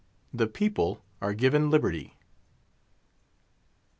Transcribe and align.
"THE 0.33 0.47
PEOPLE" 0.47 0.99
ARE 1.21 1.35
GIVEN 1.35 1.69
"LIBERTY." 1.69 2.15